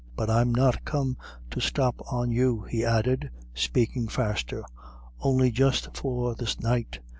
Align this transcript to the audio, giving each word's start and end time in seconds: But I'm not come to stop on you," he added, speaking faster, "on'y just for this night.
But 0.15 0.31
I'm 0.31 0.51
not 0.51 0.83
come 0.83 1.15
to 1.51 1.59
stop 1.59 2.01
on 2.11 2.31
you," 2.31 2.63
he 2.63 2.83
added, 2.83 3.29
speaking 3.53 4.07
faster, 4.07 4.63
"on'y 5.19 5.51
just 5.51 5.95
for 5.95 6.33
this 6.33 6.59
night. 6.59 6.99